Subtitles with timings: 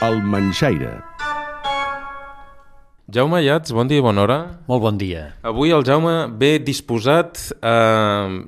[0.00, 0.94] El Manxaire.
[3.12, 4.38] Jaume Iats, bon dia i bona hora.
[4.70, 5.26] Molt bon dia.
[5.44, 7.74] Avui el Jaume ve disposat a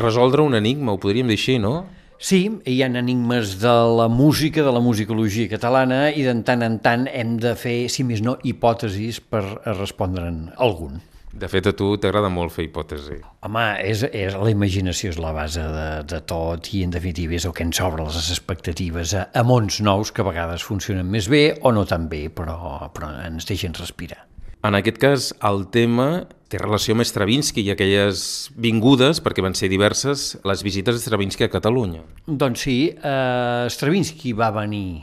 [0.00, 1.74] resoldre un enigma, ho podríem dir així, no?
[2.16, 6.78] Sí, hi ha enigmes de la música, de la musicologia catalana, i de tant en
[6.80, 11.02] tant hem de fer, si més no, hipòtesis per respondre'n algun.
[11.34, 13.16] De fet, a tu t'agrada molt fer hipòtesi.
[13.46, 17.46] Home, és, és, la imaginació és la base de, de tot i, en definitiva, és
[17.48, 21.26] el que ens obre les expectatives a, a mons nous que a vegades funcionen més
[21.32, 24.22] bé o no tan bé, però, però ens deixen respirar.
[24.64, 28.22] En aquest cas, el tema té relació amb Stravinsky i aquelles
[28.54, 32.04] vingudes, perquè van ser diverses, les visites de Stravinsky a Catalunya.
[32.30, 35.02] Doncs sí, eh, Stravinsky va venir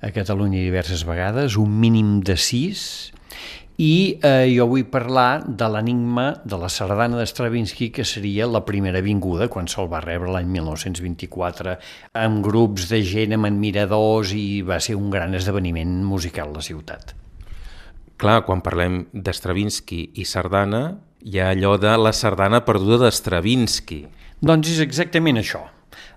[0.00, 3.10] a Catalunya diverses vegades, un mínim de sis,
[3.76, 8.62] i eh, jo vull parlar de l'enigma de la sardana de Stravinsky, que seria la
[8.62, 11.74] primera vinguda, quan se'l va rebre l'any 1924,
[12.22, 16.66] amb grups de gent, amb admiradors, i va ser un gran esdeveniment musical a la
[16.66, 17.16] ciutat.
[18.14, 20.84] Clar, quan parlem d'Stravinsky i sardana,
[21.26, 24.04] hi ha allò de la sardana perduda d'Stravinsky.
[24.38, 25.64] Doncs és exactament això.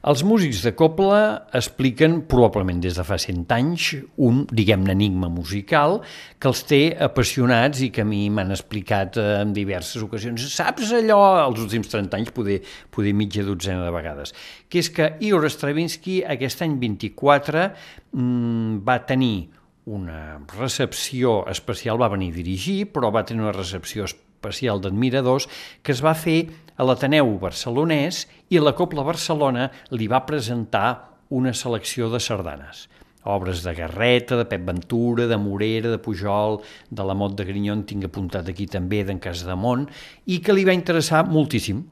[0.08, 1.20] Els músics de copla
[1.58, 3.90] expliquen, probablement des de fa cent anys,
[4.24, 6.00] un, diguem-ne, enigma musical
[6.40, 10.48] que els té apassionats i que a mi m'han explicat en diverses ocasions.
[10.54, 12.62] Saps allò, als últims 30 anys, poder,
[12.94, 14.34] poder mitja dotzena de vegades,
[14.70, 17.70] que és que Igor Stravinsky aquest any 24
[18.14, 19.50] mmm, va tenir
[19.88, 25.48] una recepció especial, va venir a dirigir, però va tenir una recepció especial d'admiradors
[25.82, 26.42] que es va fer
[26.78, 32.86] a l'Ateneu barcelonès i la Copla Barcelona li va presentar una selecció de sardanes
[33.28, 37.84] obres de Garreta, de Pep Ventura, de Morera, de Pujol, de la Mot de Grinyon,
[37.84, 39.86] tinc apuntat aquí també, d'en Casademont,
[40.32, 41.84] i que li va interessar moltíssim.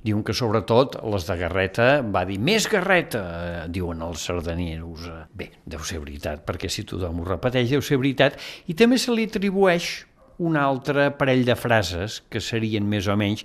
[0.00, 3.22] Diuen que sobretot les de Garreta va dir més Garreta,
[3.68, 5.10] diuen els sardaneros.
[5.36, 9.12] Bé, deu ser veritat, perquè si tothom ho repeteix deu ser veritat, i també se
[9.14, 9.92] li atribueix
[10.40, 13.44] un altre parell de frases que serien més o menys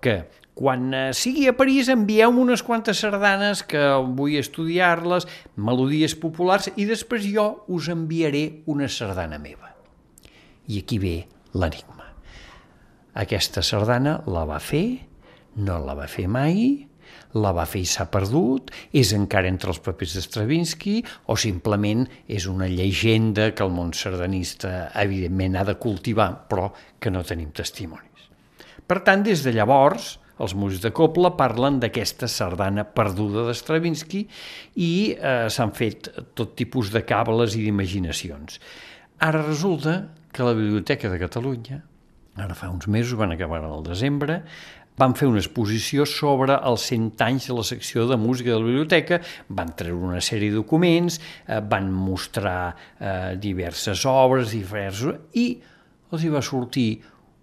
[0.00, 0.24] que
[0.56, 3.82] quan eh, sigui a París envieu unes quantes sardanes que
[4.16, 9.74] vull estudiar-les, melodies populars, i després jo us enviaré una sardana meva.
[10.72, 11.16] I aquí ve
[11.52, 12.08] l'enigma.
[13.16, 14.86] Aquesta sardana la va fer,
[15.60, 16.86] no la va fer mai,
[17.36, 22.48] la va fer i s'ha perdut, és encara entre els papers d'Estravinsky o simplement és
[22.48, 26.70] una llegenda que el món sardanista evidentment ha de cultivar, però
[27.00, 28.15] que no tenim testimonis.
[28.86, 34.22] Per tant, des de llavors, els músics de Copla parlen d'aquesta sardana perduda d'Estravinsky
[34.84, 38.60] i eh, s'han fet tot tipus de cables i d'imaginacions.
[39.24, 39.98] Ara resulta
[40.32, 41.80] que la Biblioteca de Catalunya,
[42.36, 44.42] ara fa uns mesos, van acabar al desembre,
[44.96, 48.68] van fer una exposició sobre els 100 anys de la secció de música de la
[48.68, 55.48] biblioteca, van treure una sèrie de documents, eh, van mostrar eh, diverses obres, diversos, i
[56.12, 56.88] els hi va sortir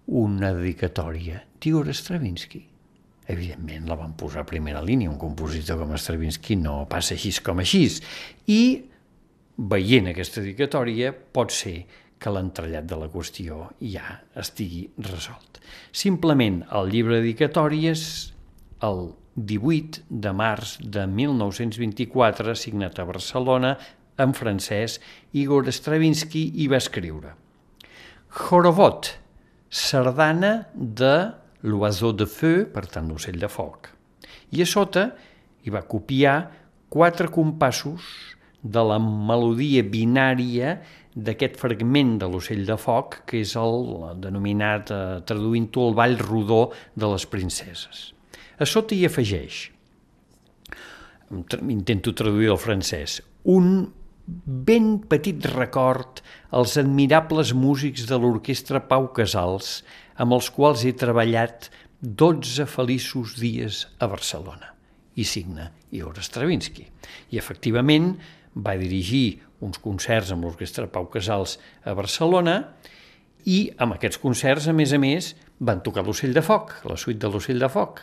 [0.06, 2.60] una dedicatòria d'Igor Stravinsky.
[3.32, 7.62] Evidentment la van posar a primera línia, un compositor com Stravinsky no passa així com
[7.62, 7.86] així.
[8.52, 8.62] I
[9.56, 11.78] veient aquesta dedicatòria pot ser
[12.20, 15.60] que l'entrellat de la qüestió ja estigui resolt.
[15.92, 18.06] Simplement, el llibre de dedicatòries,
[18.84, 23.74] el 18 de març de 1924, signat a Barcelona,
[24.20, 25.00] en francès,
[25.32, 27.34] Igor Stravinsky hi va escriure
[28.34, 29.10] Jorovot,
[29.74, 31.14] sardana de
[31.66, 33.90] l'oiseau de feu, per tant l'ocell de foc.
[34.54, 35.08] I a sota
[35.64, 36.36] hi va copiar
[36.92, 38.06] quatre compassos
[38.62, 40.76] de la melodia binària
[41.14, 43.76] d'aquest fragment de l'ocell de foc, que és el
[44.22, 46.62] denominat, eh, traduint-ho, el ball rodó
[46.94, 48.12] de les princeses.
[48.58, 49.70] A sota hi afegeix,
[51.66, 53.20] intento traduir el francès,
[53.50, 53.90] un
[54.26, 59.82] ben petit record als admirables músics de l'orquestra Pau Casals,
[60.16, 61.68] amb els quals he treballat
[62.00, 64.72] 12 feliços dies a Barcelona.
[65.14, 66.86] I signa Igor Stravinsky.
[67.30, 68.14] I efectivament
[68.54, 72.58] va dirigir uns concerts amb l'Orquestra Pau Casals a Barcelona
[73.44, 77.20] i amb aquests concerts, a més a més, van tocar l'Ocell de Foc, la suite
[77.22, 78.02] de l'Ocell de Foc.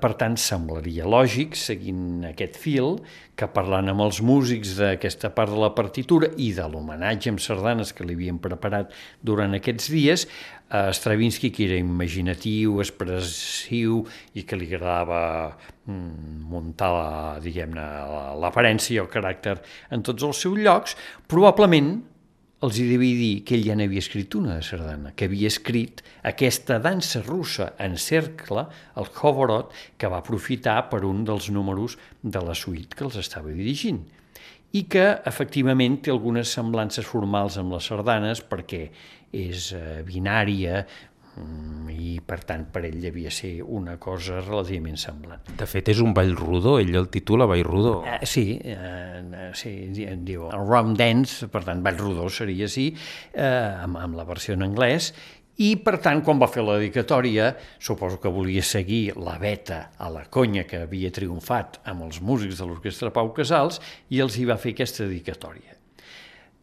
[0.00, 2.94] Per tant, semblaria lògic, seguint aquest fil,
[3.36, 7.92] que parlant amb els músics d'aquesta part de la partitura i de l'homenatge amb sardanes
[7.96, 8.94] que li havien preparat
[9.24, 10.26] durant aquests dies,
[10.70, 14.04] a Stravinsky, que era imaginatiu, expressiu
[14.38, 15.22] i que li agradava
[15.84, 16.92] mm, muntar
[17.42, 17.86] diguem-ne
[18.40, 19.58] l'aparència i el caràcter
[19.90, 20.96] en tots els seus llocs,
[21.28, 21.98] probablement
[22.60, 26.02] els hi devia dir que ell ja n'havia escrit una de sardana, que havia escrit
[26.28, 28.66] aquesta dansa russa en cercle,
[29.00, 33.54] el Hovorot, que va aprofitar per un dels números de la suite que els estava
[33.56, 34.02] dirigint.
[34.76, 38.84] I que efectivament té algunes semblances formals amb les sardanes perquè
[39.32, 40.84] és eh, binària,
[41.90, 45.50] i per tant per ell devia ser una cosa relativament semblant.
[45.56, 48.00] De fet és un ball rodó, ell el titula Ball rodó.
[48.02, 49.72] Uh, sí, uh, sí,
[50.26, 52.90] diu el Rom Dance, per tant ball rodó seria així,
[53.34, 55.12] uh, amb, amb la versió en anglès,
[55.60, 57.50] i, per tant, quan va fer la dedicatòria,
[57.82, 62.62] suposo que volia seguir la beta a la conya que havia triomfat amb els músics
[62.62, 63.76] de l'Orquestra Pau Casals
[64.08, 65.76] i els hi va fer aquesta dedicatòria.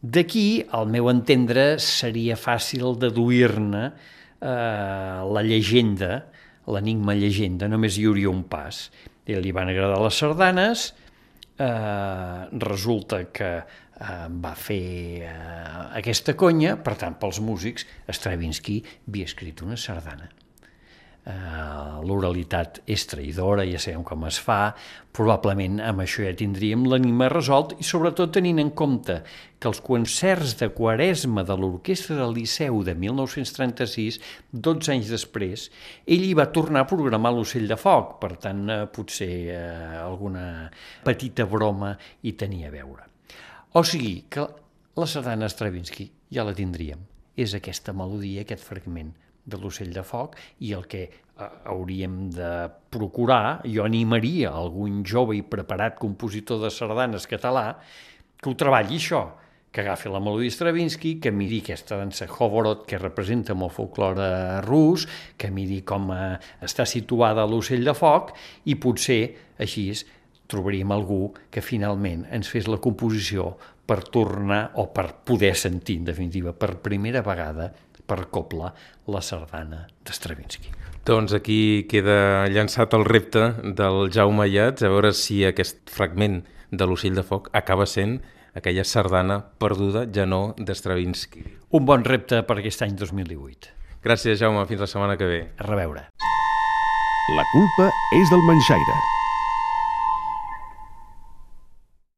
[0.01, 6.27] D'aquí, al meu entendre, seria fàcil deduir-ne eh, la llegenda,
[6.69, 8.87] l'enigma llegenda, només hi hauria un pas.
[9.27, 10.87] I li van agradar les sardanes,
[11.57, 14.81] eh, resulta que eh, va fer
[15.27, 15.31] eh,
[15.99, 20.29] aquesta conya, per tant, pels músics, Stravinsky havia escrit una sardana
[21.27, 24.73] eh, l'oralitat és traïdora, ja sabem com es fa,
[25.17, 29.17] probablement amb això ja tindríem l'anima resolt i sobretot tenint en compte
[29.57, 34.19] que els concerts de Quaresma de l'Orquestra del Liceu de 1936,
[34.53, 35.67] 12 anys després,
[36.05, 39.59] ell hi va tornar a programar l'Ocell de Foc, per tant, eh, potser eh,
[40.03, 40.47] alguna
[41.03, 43.11] petita broma hi tenia a veure.
[43.77, 44.47] O sigui que
[44.97, 47.03] la sardana Stravinsky ja la tindríem.
[47.37, 49.11] És aquesta melodia, aquest fragment
[49.47, 50.35] de l'ocell de foc
[50.67, 52.51] i el que eh, hauríem de
[52.93, 57.69] procurar, jo animaria algun jove i preparat compositor de sardanes català
[58.37, 59.23] que ho treballi això,
[59.71, 64.27] que agafi la melodia Stravinsky, que miri aquesta dansa Hovorot que representa amb el folklore
[64.65, 65.07] rus,
[65.37, 66.35] que miri com eh,
[66.65, 68.33] està situada l'ocell de foc
[68.65, 69.21] i potser
[69.61, 69.89] així
[70.47, 73.51] trobaríem algú que finalment ens fes la composició
[73.87, 77.69] per tornar o per poder sentir, en definitiva, per primera vegada
[78.07, 78.71] per copla
[79.11, 80.71] la sardana d'Estravinsky.
[81.07, 86.87] Doncs aquí queda llançat el repte del Jaume Iats, a veure si aquest fragment de
[86.87, 88.17] l'Ocell de Foc acaba sent
[88.57, 91.45] aquella sardana perduda, ja no d'Estravinsky.
[91.77, 93.75] Un bon repte per aquest any 2018.
[94.03, 94.63] Gràcies, Jaume.
[94.69, 95.43] Fins la setmana que ve.
[95.59, 96.07] A reveure.
[97.35, 98.99] La culpa és del Manxaire.